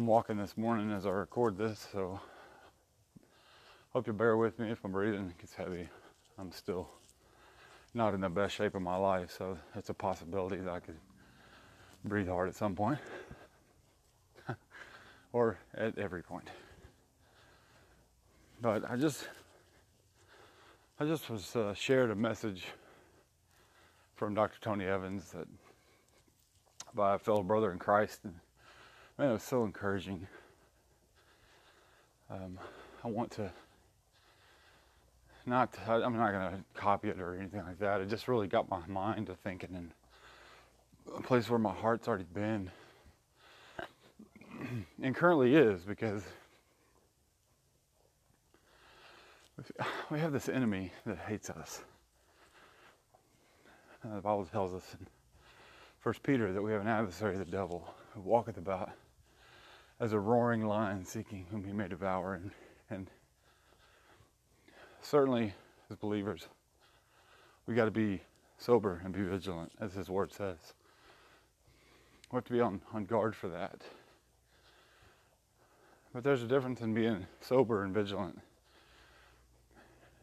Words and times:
I'm 0.00 0.06
walking 0.06 0.38
this 0.38 0.56
morning 0.56 0.90
as 0.92 1.04
I 1.04 1.10
record 1.10 1.58
this, 1.58 1.86
so 1.92 2.18
hope 3.92 4.06
you 4.06 4.14
bear 4.14 4.34
with 4.38 4.58
me 4.58 4.70
if 4.70 4.82
I'm 4.82 4.92
breathing 4.92 5.34
gets 5.38 5.54
heavy. 5.54 5.90
I'm 6.38 6.50
still 6.52 6.88
not 7.92 8.14
in 8.14 8.22
the 8.22 8.30
best 8.30 8.54
shape 8.54 8.74
of 8.74 8.80
my 8.80 8.96
life, 8.96 9.30
so 9.30 9.58
it's 9.76 9.90
a 9.90 9.94
possibility 9.94 10.56
that 10.56 10.70
I 10.70 10.80
could 10.80 10.96
breathe 12.02 12.28
hard 12.28 12.48
at 12.48 12.54
some 12.54 12.74
point 12.74 12.98
or 15.34 15.58
at 15.74 15.98
every 15.98 16.22
point. 16.22 16.48
But 18.62 18.90
I 18.90 18.96
just 18.96 19.28
I 20.98 21.04
just 21.04 21.28
was 21.28 21.54
uh, 21.54 21.74
shared 21.74 22.10
a 22.10 22.16
message 22.16 22.64
from 24.16 24.32
Dr. 24.32 24.56
Tony 24.62 24.86
Evans 24.86 25.32
that 25.32 25.46
by 26.94 27.16
a 27.16 27.18
fellow 27.18 27.42
brother 27.42 27.70
in 27.70 27.78
Christ 27.78 28.20
and 28.24 28.36
man, 29.20 29.28
it 29.28 29.32
was 29.34 29.42
so 29.42 29.64
encouraging. 29.64 30.26
Um, 32.30 32.58
I 33.04 33.08
want 33.08 33.30
to 33.32 33.52
not, 35.44 35.76
I'm 35.86 36.16
not 36.16 36.32
going 36.32 36.52
to 36.52 36.64
copy 36.72 37.08
it 37.08 37.20
or 37.20 37.34
anything 37.34 37.62
like 37.66 37.78
that. 37.80 38.00
It 38.00 38.08
just 38.08 38.28
really 38.28 38.46
got 38.46 38.70
my 38.70 38.80
mind 38.86 39.26
to 39.26 39.34
thinking 39.34 39.74
and 39.74 39.90
a 41.14 41.20
place 41.20 41.50
where 41.50 41.58
my 41.58 41.72
heart's 41.72 42.08
already 42.08 42.24
been 42.32 42.70
and 45.02 45.14
currently 45.14 45.54
is 45.54 45.82
because 45.82 46.22
we 50.10 50.18
have 50.18 50.32
this 50.32 50.48
enemy 50.48 50.92
that 51.04 51.18
hates 51.18 51.50
us. 51.50 51.82
Uh, 54.02 54.14
the 54.14 54.22
Bible 54.22 54.46
tells 54.46 54.72
us 54.72 54.96
in 54.98 55.06
First 55.98 56.22
Peter 56.22 56.54
that 56.54 56.62
we 56.62 56.72
have 56.72 56.80
an 56.80 56.88
adversary, 56.88 57.36
the 57.36 57.44
devil, 57.44 57.92
who 58.14 58.22
walketh 58.22 58.56
about 58.56 58.90
as 60.00 60.14
a 60.14 60.18
roaring 60.18 60.66
lion 60.66 61.04
seeking 61.04 61.46
whom 61.50 61.62
he 61.62 61.72
may 61.72 61.86
devour. 61.86 62.34
And, 62.34 62.50
and 62.88 63.10
certainly, 65.02 65.52
as 65.90 65.96
believers, 65.96 66.48
we 67.66 67.74
got 67.74 67.84
to 67.84 67.90
be 67.90 68.22
sober 68.58 69.02
and 69.04 69.12
be 69.12 69.22
vigilant, 69.22 69.70
as 69.78 69.92
his 69.94 70.08
word 70.08 70.32
says. 70.32 70.56
We 72.32 72.36
have 72.36 72.44
to 72.44 72.52
be 72.52 72.60
on, 72.60 72.80
on 72.94 73.04
guard 73.04 73.36
for 73.36 73.48
that. 73.48 73.82
But 76.14 76.24
there's 76.24 76.42
a 76.42 76.46
difference 76.46 76.80
in 76.80 76.94
being 76.94 77.26
sober 77.40 77.84
and 77.84 77.94
vigilant 77.94 78.40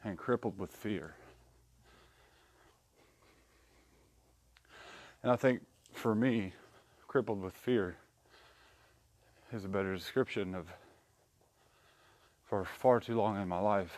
and 0.04 0.18
crippled 0.18 0.58
with 0.58 0.72
fear. 0.72 1.16
And 5.24 5.32
I 5.32 5.36
think 5.36 5.62
for 5.94 6.16
me, 6.16 6.54
crippled 7.08 7.42
with 7.42 7.54
fear 7.54 7.98
is 9.54 9.66
a 9.66 9.70
better 9.70 9.96
description 9.96 10.54
of 10.56 10.68
for 12.46 12.66
far 12.66 13.00
too 13.00 13.16
long 13.16 13.42
in 13.42 13.48
my 13.48 13.60
life 13.60 13.98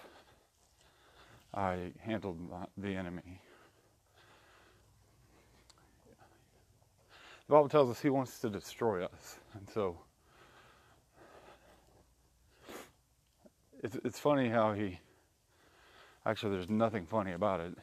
I 1.53 1.91
handled 1.99 2.37
the 2.77 2.95
enemy. 2.95 3.41
The 7.47 7.53
Bible 7.55 7.69
tells 7.69 7.89
us 7.89 7.99
he 7.99 8.11
wants 8.11 8.39
to 8.41 8.49
destroy 8.49 9.03
us. 9.03 9.39
And 9.55 9.67
so 9.67 9.97
it's, 13.81 13.97
it's 14.03 14.19
funny 14.19 14.49
how 14.49 14.73
he, 14.73 14.99
actually, 16.25 16.51
there's 16.51 16.69
nothing 16.69 17.07
funny 17.07 17.31
about 17.31 17.59
it. 17.61 17.75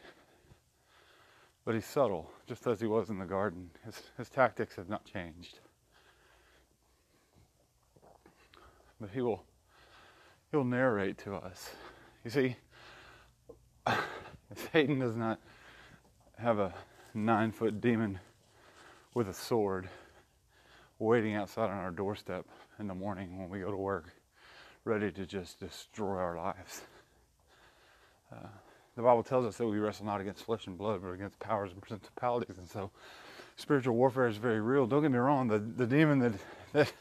But 1.65 1.75
he's 1.75 1.87
subtle, 1.87 2.31
just 2.47 2.65
as 2.69 2.81
he 2.81 2.87
was 2.87 3.11
in 3.11 3.19
the 3.19 3.25
garden. 3.25 3.71
His, 3.85 4.01
his 4.17 4.29
tactics 4.29 4.77
have 4.77 4.89
not 4.89 5.05
changed. 5.05 5.59
But 9.01 9.11
he 9.11 9.21
will 9.21 9.45
he'll 10.51 10.65
narrate 10.65 11.19
to 11.19 11.35
us. 11.35 11.71
You 12.25 12.31
see, 12.31 12.57
Satan 14.73 14.99
does 14.99 15.17
not 15.17 15.41
have 16.39 16.59
a 16.59 16.75
nine 17.15 17.53
foot 17.53 17.81
demon 17.81 18.19
with 19.15 19.29
a 19.29 19.35
sword 19.35 19.89
waiting 20.99 21.35
outside 21.35 21.71
on 21.71 21.79
our 21.79 21.91
doorstep 21.91 22.47
in 22.79 22.87
the 22.87 22.95
morning 22.95 23.39
when 23.39 23.49
we 23.49 23.61
go 23.61 23.71
to 23.71 23.77
work, 23.77 24.13
ready 24.85 25.11
to 25.11 25.27
just 25.27 25.61
destroy 25.61 26.17
our 26.17 26.37
lives. 26.37 26.83
Uh, 28.33 28.49
the 28.97 29.03
Bible 29.03 29.23
tells 29.23 29.45
us 29.45 29.57
that 29.59 29.67
we 29.67 29.79
wrestle 29.79 30.07
not 30.07 30.21
against 30.21 30.45
flesh 30.45 30.67
and 30.67 30.77
blood, 30.77 31.03
but 31.03 31.11
against 31.11 31.39
powers 31.39 31.71
and 31.73 31.83
principalities. 31.83 32.57
And 32.57 32.69
so 32.69 32.91
spiritual 33.57 33.95
warfare 33.95 34.27
is 34.27 34.39
very 34.39 34.61
real. 34.61 34.87
Don't 34.87 35.03
get 35.03 35.11
me 35.11 35.19
wrong, 35.19 35.49
the, 35.49 35.59
the 35.59 35.87
demon 35.87 36.19
that, 36.21 36.33
that 36.73 36.93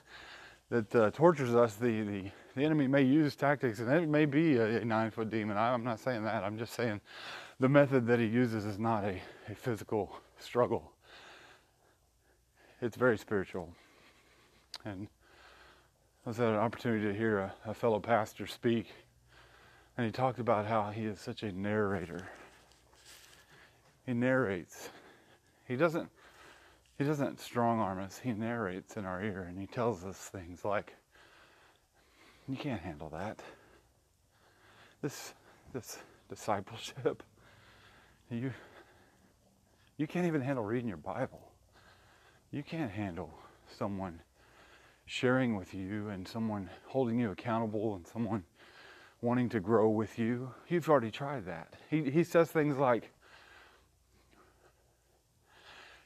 that 0.75 0.95
uh, 0.95 1.09
tortures 1.11 1.55
us, 1.55 1.75
the, 1.75 2.01
the, 2.01 2.31
the 2.55 2.63
enemy 2.63 2.85
may 2.85 3.01
use 3.01 3.33
tactics, 3.37 3.79
and 3.79 3.89
it 3.89 4.09
may 4.09 4.25
be 4.25 4.57
a, 4.57 4.81
a 4.81 4.85
nine 4.85 5.09
foot 5.09 5.29
demon. 5.29 5.55
I, 5.55 5.73
am 5.73 5.85
not 5.85 6.01
saying 6.01 6.25
that. 6.25 6.43
I'm 6.43 6.57
just 6.57 6.73
saying 6.73 6.99
the 7.61 7.69
method 7.69 8.05
that 8.07 8.19
he 8.19 8.25
uses 8.25 8.65
is 8.65 8.77
not 8.77 9.05
a, 9.05 9.21
a 9.49 9.55
physical 9.55 10.19
struggle, 10.37 10.91
it's 12.81 12.97
very 12.97 13.17
spiritual. 13.17 13.69
And 14.83 15.07
I 16.25 16.29
was 16.29 16.37
had 16.37 16.49
an 16.49 16.55
opportunity 16.55 17.05
to 17.05 17.13
hear 17.13 17.39
a, 17.39 17.53
a 17.67 17.73
fellow 17.73 18.01
pastor 18.01 18.45
speak, 18.45 18.87
and 19.97 20.05
he 20.05 20.11
talked 20.11 20.39
about 20.39 20.65
how 20.65 20.91
he 20.91 21.05
is 21.05 21.21
such 21.21 21.43
a 21.43 21.53
narrator. 21.53 22.27
He 24.05 24.13
narrates. 24.13 24.89
He 25.69 25.77
doesn't 25.77 26.09
he 26.97 27.03
doesn't 27.03 27.39
strong 27.39 27.79
arm 27.79 27.99
us, 27.99 28.19
he 28.19 28.31
narrates 28.31 28.97
in 28.97 29.05
our 29.05 29.23
ear 29.23 29.45
and 29.49 29.59
he 29.59 29.67
tells 29.67 30.03
us 30.05 30.17
things 30.17 30.63
like, 30.63 30.95
You 32.47 32.55
can't 32.55 32.81
handle 32.81 33.09
that. 33.09 33.41
This 35.01 35.33
this 35.73 35.99
discipleship. 36.29 37.23
You 38.29 38.51
you 39.97 40.07
can't 40.07 40.25
even 40.25 40.41
handle 40.41 40.63
reading 40.63 40.87
your 40.87 40.97
Bible. 40.97 41.51
You 42.51 42.63
can't 42.63 42.91
handle 42.91 43.33
someone 43.77 44.21
sharing 45.05 45.55
with 45.55 45.73
you 45.73 46.09
and 46.09 46.27
someone 46.27 46.69
holding 46.87 47.19
you 47.19 47.31
accountable 47.31 47.95
and 47.95 48.07
someone 48.07 48.43
wanting 49.21 49.49
to 49.49 49.59
grow 49.59 49.89
with 49.89 50.17
you. 50.19 50.51
You've 50.67 50.89
already 50.89 51.11
tried 51.11 51.45
that. 51.45 51.75
He, 51.89 52.09
he 52.09 52.23
says 52.23 52.49
things 52.49 52.77
like, 52.77 53.11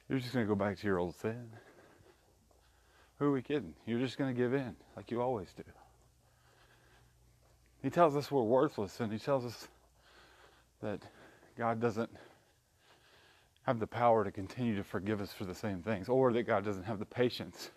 you're 0.10 0.20
just 0.20 0.34
going 0.34 0.46
to 0.46 0.50
go 0.50 0.56
back 0.56 0.78
to 0.80 0.88
your 0.88 0.98
old 0.98 1.16
sin. 1.16 1.50
Who 3.20 3.26
are 3.26 3.32
we 3.32 3.42
kidding? 3.42 3.76
You're 3.86 4.00
just 4.00 4.18
going 4.18 4.34
to 4.34 4.38
give 4.38 4.54
in 4.54 4.76
like 4.96 5.12
you 5.12 5.22
always 5.22 5.50
do. 5.56 5.64
He 7.84 7.90
tells 7.90 8.16
us 8.16 8.32
we're 8.32 8.44
worthless, 8.44 9.00
and 9.00 9.12
he 9.12 9.20
tells 9.20 9.46
us 9.46 9.68
that 10.82 11.02
God 11.58 11.80
doesn't 11.80 12.10
have 13.64 13.80
the 13.80 13.88
power 13.88 14.24
to 14.24 14.32
continue 14.32 14.76
to 14.76 14.84
forgive 14.84 15.22
us 15.22 15.32
for 15.32 15.46
the 15.46 15.54
same 15.54 15.82
things, 15.82 16.10
or 16.10 16.34
that 16.34 16.44
God 16.44 16.66
doesn't 16.66 16.84
have 16.84 17.00
the 17.00 17.06
patience 17.06 17.70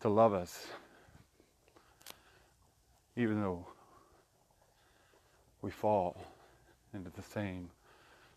to 0.00 0.08
love 0.08 0.34
us, 0.34 0.66
even 3.14 3.40
though 3.40 3.66
we 5.62 5.70
fall 5.70 6.16
into 6.92 7.10
the 7.10 7.22
same 7.22 7.70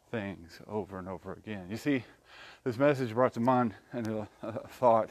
things 0.10 0.60
over 0.68 1.00
and 1.00 1.08
over 1.08 1.34
again. 1.34 1.68
You 1.70 1.78
see, 1.78 2.04
this 2.64 2.78
message 2.78 3.14
brought 3.14 3.34
to 3.34 3.40
mind 3.40 3.74
and 3.92 4.08
a, 4.08 4.30
a 4.44 4.68
thought. 4.68 5.10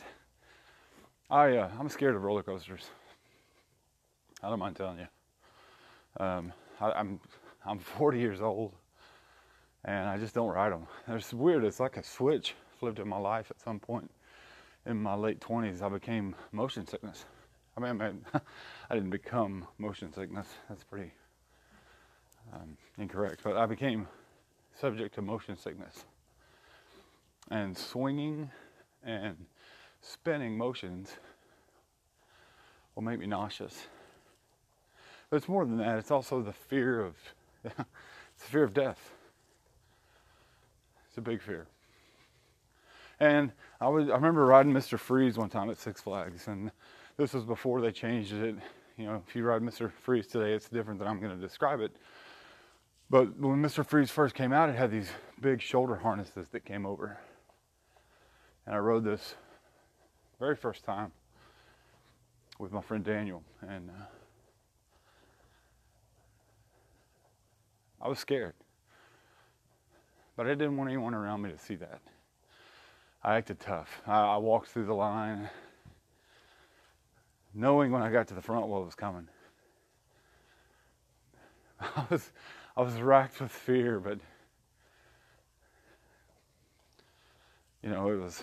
I 1.31 1.57
uh, 1.57 1.71
I'm 1.79 1.89
scared 1.89 2.15
of 2.15 2.23
roller 2.23 2.43
coasters. 2.43 2.91
I 4.43 4.49
don't 4.49 4.59
mind 4.59 4.77
telling 4.77 4.99
you. 4.99 6.25
Um, 6.25 6.53
I, 6.81 6.93
I'm 6.93 7.21
I'm 7.67 7.79
40 7.79 8.19
years 8.19 8.41
old, 8.41 8.73
and 9.85 10.09
I 10.09 10.17
just 10.17 10.35
don't 10.35 10.53
ride 10.53 10.73
them. 10.73 10.87
It's 11.09 11.35
weird. 11.35 11.65
It's 11.65 11.81
like 11.81 11.97
a 11.97 12.03
switch 12.03 12.55
flipped 12.79 12.99
in 12.99 13.09
my 13.09 13.19
life 13.19 13.51
at 13.51 13.61
some 13.61 13.79
point 13.79 14.11
in 14.87 14.97
my 14.97 15.15
late 15.15 15.41
20s. 15.41 15.83
I 15.83 15.89
became 15.89 16.35
motion 16.53 16.87
sickness. 16.87 17.25
I 17.77 17.81
mean, 17.81 18.01
I, 18.01 18.11
mean, 18.11 18.25
I 18.91 18.95
didn't 18.95 19.11
become 19.11 19.67
motion 19.79 20.13
sickness. 20.13 20.47
That's 20.69 20.85
pretty 20.85 21.13
um, 22.53 22.77
incorrect. 22.99 23.41
But 23.45 23.57
I 23.57 23.67
became 23.67 24.09
subject 24.81 25.15
to 25.15 25.23
motion 25.23 25.57
sickness 25.57 26.05
and 27.51 27.77
swinging 27.77 28.51
and 29.05 29.37
spinning 30.01 30.57
motions 30.57 31.17
will 32.95 33.03
make 33.03 33.19
me 33.19 33.27
nauseous. 33.27 33.87
But 35.31 35.39
it's 35.39 35.49
more 35.49 35.65
than 35.65 35.79
that. 35.79 35.99
It's 35.99 36.11
also 36.11 36.43
the 36.43 36.53
fear 36.53 37.01
of 37.01 37.15
it's 37.65 37.75
the 37.75 38.51
fear 38.51 38.65
of 38.65 38.73
death. 38.73 39.13
It's 41.09 41.19
a 41.19 41.21
big 41.21 41.43
fear. 41.43 41.67
And 43.21 43.53
I 43.81 43.89
was 43.89 44.09
I 44.09 44.15
remember 44.15 44.47
riding 44.47 44.73
Mr. 44.73 44.99
Freeze 44.99 45.37
one 45.37 45.49
time 45.49 45.71
at 45.71 45.79
Six 45.79 46.01
Flags, 46.01 46.47
and 46.47 46.71
this 47.17 47.35
was 47.35 47.45
before 47.45 47.81
they 47.81 47.91
changed 47.91 48.33
it. 48.33 48.57
You 48.97 49.07
know, 49.07 49.23
if 49.27 49.35
you 49.35 49.45
ride 49.45 49.63
Mr. 49.63 49.91
Freeze 49.91 50.27
today, 50.27 50.53
it's 50.53 50.69
different 50.69 50.99
than 50.99 51.09
I'm 51.09 51.21
going 51.21 51.35
to 51.35 51.41
describe 51.41 51.81
it. 51.81 51.97
But 53.11 53.39
when 53.39 53.63
Mr. 53.63 53.87
Freeze 53.87 54.11
first 54.11 54.35
came 54.35 54.53
out, 54.53 54.69
it 54.69 54.77
had 54.77 54.91
these 54.91 55.11
big 55.41 55.63
shoulder 55.63 55.97
harnesses 55.97 56.49
that 56.51 56.65
came 56.65 56.85
over 56.85 57.19
and 58.69 58.77
I 58.77 58.81
rode 58.81 59.03
this 59.03 59.35
very 60.39 60.55
first 60.55 60.85
time. 60.85 61.11
with 62.59 62.71
my 62.71 62.83
friend 62.83 63.03
Daniel, 63.03 63.43
and 63.67 63.89
uh, 63.89 64.05
I 68.03 68.09
was 68.09 68.19
scared, 68.19 68.53
but 70.37 70.47
I 70.47 70.51
didn't 70.51 70.77
want 70.77 70.91
anyone 70.91 71.15
around 71.15 71.41
me 71.41 71.51
to 71.51 71.59
see 71.59 71.77
that. 71.77 72.01
I 73.23 73.37
acted 73.37 73.59
tough. 73.59 74.03
I, 74.07 74.35
I 74.35 74.37
walked 74.37 74.69
through 74.69 74.85
the 74.85 74.95
line, 74.95 75.49
knowing 77.55 77.91
when 77.91 78.03
I 78.03 78.11
got 78.11 78.27
to 78.29 78.35
the 78.35 78.43
front 78.43 78.67
what 78.67 78.85
was 78.85 78.95
coming. 78.95 79.29
I 81.81 82.05
was, 82.11 82.33
I 82.79 82.83
was 82.83 82.95
racked 83.01 83.41
with 83.41 83.51
fear, 83.51 83.99
but 83.99 84.21
you 87.83 87.91
know, 87.91 88.09
it 88.09 88.15
was 88.15 88.39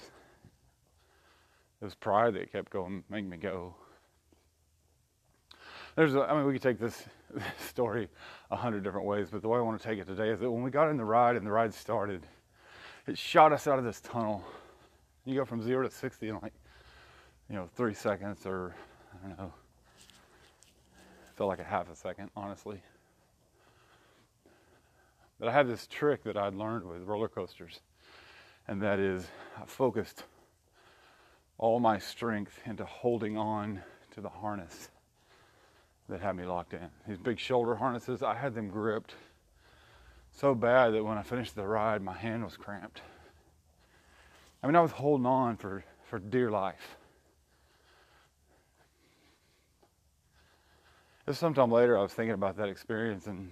it 1.82 1.86
was 1.86 1.96
pride 1.96 2.34
that 2.34 2.52
kept 2.52 2.70
going, 2.70 3.06
making 3.10 3.30
me 3.30 3.38
go. 3.38 3.74
There's, 5.96 6.16
a, 6.16 6.24
I 6.24 6.36
mean, 6.36 6.46
we 6.46 6.52
could 6.52 6.62
take 6.62 6.78
this, 6.80 7.06
this 7.34 7.44
story 7.66 8.10
a 8.52 8.58
hundred 8.58 8.84
different 8.84 9.08
ways, 9.08 9.30
but 9.32 9.42
the 9.42 9.48
way 9.48 9.58
I 9.58 9.62
want 9.62 9.82
to 9.82 9.88
take 9.88 10.00
it 10.00 10.06
today 10.06 10.32
is 10.32 10.42
that 10.42 10.52
when 10.52 10.64
we 10.64 10.70
got 10.70 10.90
in 10.90 10.98
the 10.98 11.06
ride 11.06 11.38
and 11.38 11.48
the 11.48 11.52
ride 11.52 11.74
started, 11.74 12.28
it 13.08 13.18
shot 13.18 13.54
us 13.54 13.68
out 13.68 13.80
of 13.80 13.86
this 13.86 14.02
tunnel. 14.02 14.44
You 15.24 15.36
go 15.36 15.46
from 15.46 15.62
zero 15.62 15.88
to 15.88 15.90
sixty 15.90 16.28
in 16.28 16.40
like, 16.42 16.54
you 17.50 17.56
know, 17.56 17.70
three 17.78 17.94
seconds, 17.94 18.46
or 18.46 18.76
I 19.24 19.30
don't 19.30 19.40
know. 19.40 19.54
Felt 21.38 21.48
like 21.48 21.60
a 21.60 21.64
half 21.64 21.90
a 21.90 21.96
second, 21.96 22.32
honestly. 22.36 22.82
But 25.40 25.50
I 25.50 25.52
had 25.52 25.68
this 25.68 25.88
trick 25.88 26.24
that 26.24 26.38
I'd 26.38 26.54
learned 26.54 26.86
with 26.86 27.04
roller 27.04 27.28
coasters, 27.28 27.82
and 28.68 28.82
that 28.82 29.00
is 29.00 29.28
I 29.62 29.66
focused 29.66 30.24
all 31.58 31.80
my 31.80 32.00
strength 32.00 32.60
into 32.66 32.86
holding 32.86 33.38
on 33.38 33.82
to 34.14 34.22
the 34.22 34.30
harness 34.30 34.90
that 36.08 36.22
had 36.22 36.36
me 36.36 36.46
locked 36.46 36.74
in. 36.74 36.88
These 37.08 37.18
big 37.18 37.40
shoulder 37.40 37.76
harnesses, 37.76 38.24
I 38.24 38.36
had 38.36 38.54
them 38.54 38.70
gripped 38.70 39.16
so 40.32 40.54
bad 40.54 40.94
that 40.94 41.04
when 41.04 41.18
I 41.18 41.24
finished 41.24 41.56
the 41.56 41.66
ride, 41.66 42.02
my 42.02 42.14
hand 42.14 42.44
was 42.44 42.58
cramped. 42.58 43.02
I 44.62 44.68
mean, 44.68 44.76
I 44.76 44.82
was 44.82 44.92
holding 44.92 45.26
on 45.26 45.58
for, 45.58 45.84
for 46.04 46.20
dear 46.20 46.52
life. 46.52 46.98
Just 51.26 51.40
sometime 51.40 51.72
later, 51.72 51.98
I 51.98 52.02
was 52.02 52.14
thinking 52.14 52.34
about 52.34 52.58
that 52.58 52.70
experience 52.70 53.28
and 53.28 53.52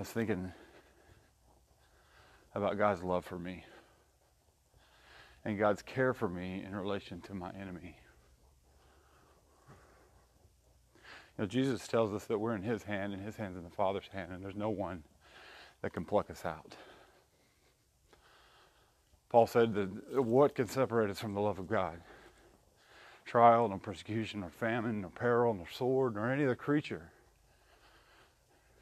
I 0.00 0.02
was 0.02 0.08
thinking 0.08 0.50
about 2.54 2.78
God's 2.78 3.02
love 3.02 3.22
for 3.22 3.38
me 3.38 3.66
and 5.44 5.58
God's 5.58 5.82
care 5.82 6.14
for 6.14 6.26
me 6.26 6.64
in 6.66 6.74
relation 6.74 7.20
to 7.20 7.34
my 7.34 7.50
enemy. 7.50 7.98
You 11.36 11.42
know, 11.42 11.46
Jesus 11.46 11.86
tells 11.86 12.14
us 12.14 12.24
that 12.24 12.38
we're 12.38 12.54
in 12.54 12.62
His 12.62 12.84
hand, 12.84 13.12
and 13.12 13.22
His 13.22 13.36
hand's 13.36 13.58
in 13.58 13.62
the 13.62 13.68
Father's 13.68 14.08
hand, 14.10 14.32
and 14.32 14.42
there's 14.42 14.56
no 14.56 14.70
one 14.70 15.02
that 15.82 15.92
can 15.92 16.06
pluck 16.06 16.30
us 16.30 16.46
out. 16.46 16.76
Paul 19.28 19.46
said 19.46 19.74
that 19.74 20.24
what 20.24 20.54
can 20.54 20.66
separate 20.66 21.10
us 21.10 21.20
from 21.20 21.34
the 21.34 21.42
love 21.42 21.58
of 21.58 21.68
God? 21.68 22.00
Trial, 23.26 23.68
nor 23.68 23.76
persecution, 23.76 24.40
nor 24.40 24.48
famine, 24.48 25.02
nor 25.02 25.10
peril, 25.10 25.52
nor 25.52 25.68
sword, 25.68 26.14
nor 26.14 26.32
any 26.32 26.44
other 26.44 26.54
creature 26.54 27.10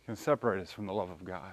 can 0.08 0.16
separate 0.16 0.58
us 0.58 0.72
from 0.72 0.86
the 0.86 0.92
love 0.94 1.10
of 1.10 1.22
God 1.22 1.52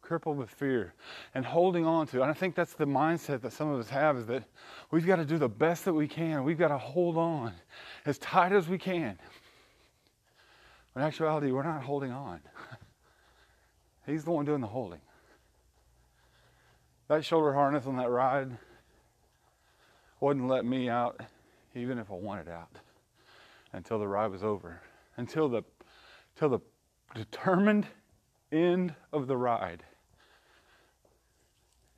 crippled 0.00 0.38
with 0.38 0.48
fear 0.48 0.94
and 1.34 1.44
holding 1.44 1.84
on 1.84 2.06
to. 2.06 2.22
And 2.22 2.30
I 2.30 2.32
think 2.32 2.54
that's 2.54 2.72
the 2.72 2.86
mindset 2.86 3.42
that 3.42 3.52
some 3.52 3.68
of 3.68 3.78
us 3.78 3.90
have 3.90 4.16
is 4.16 4.24
that 4.28 4.44
we've 4.90 5.04
got 5.04 5.16
to 5.16 5.26
do 5.26 5.36
the 5.36 5.50
best 5.50 5.84
that 5.84 5.92
we 5.92 6.08
can. 6.08 6.42
We've 6.44 6.58
got 6.58 6.68
to 6.68 6.78
hold 6.78 7.18
on 7.18 7.52
as 8.06 8.16
tight 8.16 8.52
as 8.52 8.66
we 8.66 8.78
can. 8.78 9.18
in 10.96 11.02
actuality, 11.02 11.52
we're 11.52 11.64
not 11.64 11.82
holding 11.82 12.12
on. 12.12 12.40
He's 14.06 14.24
the 14.24 14.30
one 14.30 14.46
doing 14.46 14.62
the 14.62 14.66
holding. 14.66 15.00
That 17.08 17.26
shoulder 17.26 17.52
harness 17.52 17.84
on 17.84 17.98
that 17.98 18.08
ride 18.08 18.56
wouldn't 20.18 20.48
let 20.48 20.64
me 20.64 20.88
out, 20.88 21.20
even 21.74 21.98
if 21.98 22.10
I 22.10 22.14
wanted 22.14 22.48
out, 22.48 22.70
until 23.74 23.98
the 23.98 24.08
ride 24.08 24.30
was 24.30 24.42
over. 24.42 24.80
Until 25.22 25.48
the, 25.48 25.62
until 26.34 26.48
the 26.48 26.60
determined 27.14 27.86
end 28.50 28.92
of 29.12 29.28
the 29.28 29.36
ride 29.36 29.84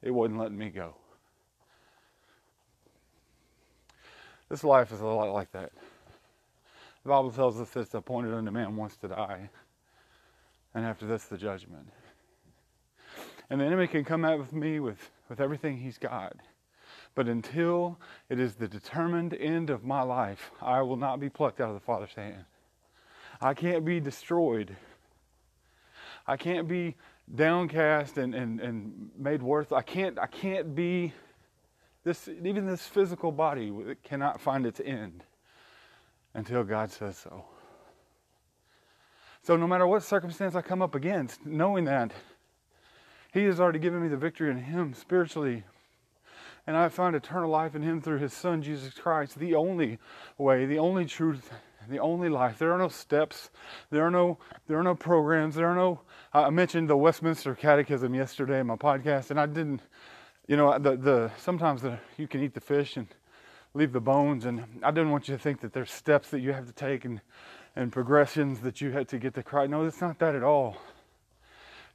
it 0.02 0.10
wasn't 0.10 0.38
letting 0.38 0.58
me 0.58 0.68
go. 0.68 0.94
This 4.50 4.62
life 4.62 4.92
is 4.92 5.00
a 5.00 5.06
lot 5.06 5.32
like 5.32 5.50
that. 5.52 5.72
The 7.02 7.08
Bible 7.08 7.30
tells 7.30 7.58
us 7.58 7.70
that 7.70 7.80
it's 7.80 7.94
appointed 7.94 8.34
unto 8.34 8.50
man 8.50 8.76
once 8.76 8.94
to 8.98 9.08
die, 9.08 9.48
and 10.74 10.84
after 10.84 11.06
this, 11.06 11.24
the 11.24 11.38
judgment. 11.38 11.88
And 13.48 13.58
the 13.58 13.64
enemy 13.64 13.86
can 13.86 14.04
come 14.04 14.26
at 14.26 14.52
me 14.52 14.80
with, 14.80 14.98
with 15.30 15.40
everything 15.40 15.78
he's 15.78 15.96
got. 15.96 16.36
But 17.14 17.28
until 17.28 17.98
it 18.28 18.38
is 18.38 18.56
the 18.56 18.68
determined 18.68 19.32
end 19.32 19.70
of 19.70 19.82
my 19.82 20.02
life, 20.02 20.50
I 20.60 20.82
will 20.82 20.98
not 20.98 21.20
be 21.20 21.30
plucked 21.30 21.62
out 21.62 21.70
of 21.70 21.74
the 21.74 21.80
Father's 21.80 22.12
hand. 22.12 22.44
I 23.44 23.52
can't 23.52 23.84
be 23.84 24.00
destroyed. 24.00 24.74
I 26.26 26.38
can't 26.38 26.66
be 26.66 26.96
downcast 27.34 28.16
and, 28.16 28.34
and, 28.34 28.58
and 28.58 29.10
made 29.18 29.42
worth. 29.42 29.70
I 29.70 29.82
can't, 29.82 30.18
I 30.18 30.26
can't 30.26 30.74
be 30.74 31.12
this, 32.04 32.26
even 32.42 32.64
this 32.66 32.86
physical 32.86 33.30
body 33.30 33.70
cannot 34.02 34.40
find 34.40 34.64
its 34.64 34.80
end 34.82 35.24
until 36.32 36.64
God 36.64 36.90
says 36.90 37.18
so. 37.18 37.44
So, 39.42 39.56
no 39.56 39.66
matter 39.66 39.86
what 39.86 40.02
circumstance 40.02 40.54
I 40.54 40.62
come 40.62 40.80
up 40.80 40.94
against, 40.94 41.44
knowing 41.44 41.84
that 41.84 42.12
He 43.34 43.44
has 43.44 43.60
already 43.60 43.78
given 43.78 44.00
me 44.00 44.08
the 44.08 44.16
victory 44.16 44.50
in 44.50 44.56
Him 44.56 44.94
spiritually, 44.94 45.64
and 46.66 46.78
I 46.78 46.88
find 46.88 47.14
eternal 47.14 47.50
life 47.50 47.74
in 47.74 47.82
Him 47.82 48.00
through 48.00 48.20
His 48.20 48.32
Son, 48.32 48.62
Jesus 48.62 48.94
Christ, 48.94 49.38
the 49.38 49.54
only 49.54 49.98
way, 50.38 50.64
the 50.64 50.78
only 50.78 51.04
truth, 51.04 51.52
the 51.88 51.98
only 51.98 52.28
life. 52.28 52.58
There 52.58 52.72
are 52.72 52.78
no 52.78 52.88
steps. 52.88 53.50
There 53.90 54.04
are 54.04 54.10
no 54.10 54.38
there 54.66 54.78
are 54.78 54.82
no 54.82 54.94
programs. 54.94 55.54
There 55.54 55.66
are 55.66 55.74
no. 55.74 56.00
I 56.32 56.50
mentioned 56.50 56.88
the 56.88 56.96
Westminster 56.96 57.54
Catechism 57.54 58.14
yesterday 58.14 58.60
in 58.60 58.66
my 58.66 58.76
podcast, 58.76 59.30
and 59.30 59.40
I 59.40 59.46
didn't. 59.46 59.82
You 60.46 60.56
know, 60.56 60.78
the 60.78 60.96
the 60.96 61.30
sometimes 61.38 61.82
the, 61.82 61.98
you 62.16 62.28
can 62.28 62.42
eat 62.42 62.54
the 62.54 62.60
fish 62.60 62.96
and 62.96 63.06
leave 63.72 63.92
the 63.92 64.00
bones, 64.00 64.44
and 64.44 64.64
I 64.82 64.90
didn't 64.90 65.10
want 65.10 65.28
you 65.28 65.36
to 65.36 65.42
think 65.42 65.60
that 65.62 65.72
there's 65.72 65.90
steps 65.90 66.30
that 66.30 66.40
you 66.40 66.52
have 66.52 66.66
to 66.66 66.72
take 66.72 67.04
and 67.04 67.20
and 67.76 67.90
progressions 67.90 68.60
that 68.60 68.80
you 68.80 68.92
had 68.92 69.08
to 69.08 69.18
get 69.18 69.34
to 69.34 69.42
Christ. 69.42 69.70
No, 69.70 69.84
it's 69.84 70.00
not 70.00 70.18
that 70.20 70.34
at 70.34 70.42
all. 70.42 70.76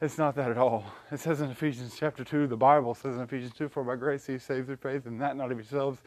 It's 0.01 0.17
not 0.17 0.35
that 0.35 0.49
at 0.49 0.57
all. 0.57 0.85
It 1.11 1.19
says 1.19 1.41
in 1.41 1.49
Ephesians 1.49 1.93
chapter 1.97 2.23
2, 2.23 2.47
the 2.47 2.55
Bible 2.55 2.93
says 2.93 3.15
in 3.15 3.21
Ephesians 3.21 3.53
2, 3.57 3.67
For 3.67 3.83
by 3.83 3.97
grace 3.97 4.25
he 4.25 4.37
saved 4.37 4.67
through 4.67 4.77
faith, 4.77 5.05
and 5.05 5.19
that 5.19 5.35
not 5.35 5.51
of 5.51 5.57
yourselves. 5.57 5.99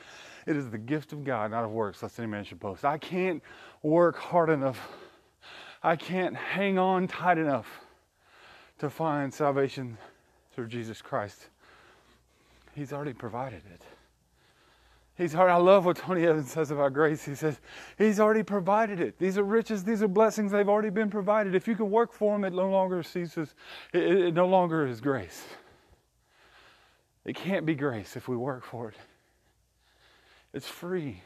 It 0.46 0.56
is 0.56 0.70
the 0.70 0.78
gift 0.78 1.12
of 1.12 1.24
God, 1.24 1.50
not 1.50 1.64
of 1.64 1.72
works, 1.72 2.02
lest 2.02 2.18
any 2.18 2.26
man 2.26 2.44
should 2.44 2.58
boast. 2.58 2.86
I 2.86 2.96
can't 2.96 3.42
work 3.82 4.16
hard 4.16 4.48
enough. 4.48 4.80
I 5.82 5.96
can't 5.96 6.34
hang 6.34 6.78
on 6.78 7.06
tight 7.06 7.36
enough 7.36 7.66
to 8.78 8.88
find 8.88 9.32
salvation 9.32 9.98
through 10.54 10.68
Jesus 10.68 11.02
Christ. 11.02 11.48
He's 12.74 12.94
already 12.94 13.12
provided 13.12 13.62
it. 13.74 13.82
He's 15.16 15.34
already, 15.34 15.52
I 15.52 15.56
love 15.56 15.84
what 15.84 15.98
Tony 15.98 16.26
Evans 16.26 16.50
says 16.50 16.70
about 16.70 16.94
grace. 16.94 17.24
He 17.24 17.34
says, 17.34 17.60
He's 17.98 18.18
already 18.18 18.42
provided 18.42 18.98
it. 18.98 19.18
These 19.18 19.36
are 19.36 19.42
riches, 19.42 19.84
these 19.84 20.02
are 20.02 20.08
blessings, 20.08 20.52
they've 20.52 20.68
already 20.68 20.90
been 20.90 21.10
provided. 21.10 21.54
If 21.54 21.68
you 21.68 21.76
can 21.76 21.90
work 21.90 22.12
for 22.12 22.34
them, 22.34 22.44
it 22.44 22.54
no 22.54 22.70
longer 22.70 23.02
ceases, 23.02 23.54
it, 23.92 24.02
it 24.02 24.34
no 24.34 24.46
longer 24.46 24.86
is 24.86 25.00
grace. 25.00 25.44
It 27.24 27.36
can't 27.36 27.66
be 27.66 27.74
grace 27.74 28.16
if 28.16 28.26
we 28.26 28.36
work 28.36 28.64
for 28.64 28.88
it, 28.88 28.96
it's 30.52 30.68
free. 30.68 31.22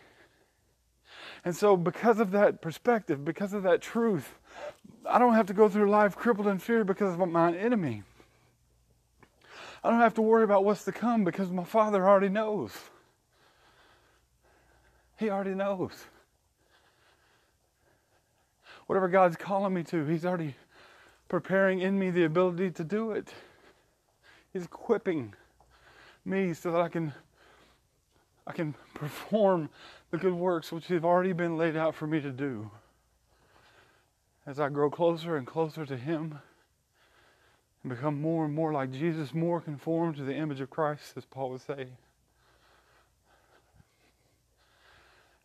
And 1.45 1.55
so, 1.55 1.77
because 1.77 2.19
of 2.19 2.33
that 2.33 2.61
perspective, 2.61 3.25
because 3.25 3.53
of 3.53 3.63
that 3.63 3.81
truth, 3.81 4.35
I 5.09 5.21
don't 5.21 5.35
have 5.35 5.47
to 5.47 5.55
go 5.55 5.69
through 5.69 5.89
life 5.89 6.17
crippled 6.17 6.49
in 6.49 6.59
fear 6.59 6.83
because 6.85 7.15
of 7.15 7.29
my 7.29 7.57
enemy. 7.57 8.03
I 9.85 9.91
don't 9.91 10.01
have 10.01 10.15
to 10.15 10.23
worry 10.23 10.43
about 10.43 10.65
what's 10.65 10.85
to 10.85 10.93
come 10.93 11.23
because 11.23 11.51
my 11.51 11.63
Father 11.63 12.07
already 12.07 12.29
knows. 12.29 12.73
He 15.17 15.31
already 15.31 15.55
knows. 15.55 15.93
Whatever 18.87 19.09
God's 19.09 19.37
calling 19.37 19.75
me 19.75 19.83
to, 19.85 20.05
He's 20.05 20.25
already 20.25 20.55
preparing 21.29 21.81
in 21.81 21.99
me 21.99 22.11
the 22.11 22.25
ability 22.25 22.71
to 22.73 22.85
do 22.85 23.13
it. 23.13 23.33
He's 24.53 24.65
equipping 24.65 25.35
me 26.25 26.53
so 26.55 26.73
that 26.73 26.81
I 26.81 26.89
can 26.89 27.13
I 28.47 28.53
can 28.53 28.75
perform 28.95 29.71
the 30.11 30.19
good 30.19 30.35
works 30.35 30.71
which 30.71 30.87
have 30.87 31.05
already 31.05 31.33
been 31.33 31.57
laid 31.57 31.77
out 31.77 31.97
for 31.97 32.07
me 32.07 32.21
to 32.21 32.31
do. 32.31 32.71
As 34.47 34.61
I 34.61 34.69
grow 34.69 34.89
closer 34.89 35.37
and 35.37 35.45
closer 35.47 35.85
to 35.85 35.97
Him 35.97 36.39
and 37.83 37.91
become 37.91 38.21
more 38.21 38.45
and 38.45 38.55
more 38.55 38.73
like 38.73 38.93
Jesus, 38.93 39.35
more 39.35 39.61
conformed 39.61 40.17
to 40.17 40.23
the 40.23 40.35
image 40.35 40.61
of 40.61 40.71
Christ, 40.71 41.15
as 41.17 41.25
Paul 41.25 41.51
would 41.51 41.61
say. 41.61 41.89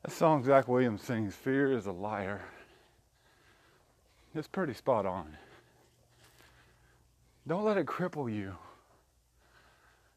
That 0.03 0.12
song 0.12 0.43
Zach 0.43 0.67
Williams 0.67 1.03
sings, 1.03 1.36
Fear 1.36 1.74
is 1.74 1.86
a 1.86 1.91
Liar. 1.91 2.41
It's 4.34 4.48
pretty 4.48 4.74
spot 4.74 5.05
on. 5.05 5.38
Don't 7.48 7.63
let 7.63 7.77
it 7.77 7.86
cripple 7.86 8.34
you. 8.34 8.55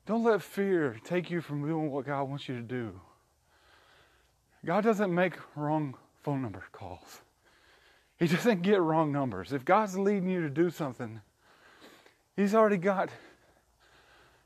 Don't 0.07 0.25
let 0.25 0.41
fear 0.43 0.99
take 1.05 1.31
you 1.31 1.41
from 1.41 1.67
doing 1.67 1.91
what 1.91 2.07
God 2.07 2.25
wants 2.25 2.49
you 2.49 2.55
to 2.57 2.63
do. 2.63 2.99
God 4.65 4.85
doesn't 4.85 5.15
make 5.15 5.35
wrong 5.55 5.95
phone 6.23 6.41
number 6.41 6.63
calls. 6.73 7.21
He 8.19 8.27
doesn't 8.27 8.63
get 8.63 8.81
wrong 8.81 9.13
numbers. 9.13 9.53
If 9.53 9.65
God's 9.67 9.99
leading 9.99 10.31
you 10.31 10.41
to 10.43 10.51
do 10.51 10.71
something, 10.71 11.21
He's 12.37 12.55
already 12.55 12.79
got 12.79 13.11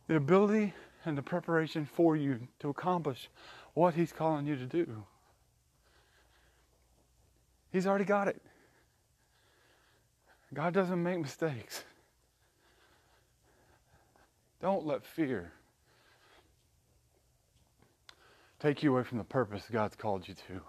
the 0.09 0.17
ability 0.17 0.75
and 1.05 1.17
the 1.17 1.23
preparation 1.23 1.87
for 1.87 2.17
you 2.17 2.49
to 2.59 2.71
accomplish 2.71 3.29
what 3.75 3.95
He's 3.95 4.13
calling 4.13 4.47
you 4.47 4.57
to 4.57 4.67
do. 4.67 5.05
He's 7.71 7.87
already 7.87 8.05
got 8.05 8.29
it. 8.29 8.41
God 10.55 10.73
doesn't 10.73 11.03
make 11.03 11.21
mistakes. 11.21 11.85
Don't 14.61 14.87
let 14.87 15.05
fear 15.05 15.53
take 18.59 18.83
you 18.83 18.93
away 18.93 19.05
from 19.05 19.19
the 19.19 19.25
purpose 19.25 19.65
God's 19.71 19.95
called 19.95 20.27
you 20.27 20.35
to. 20.35 20.61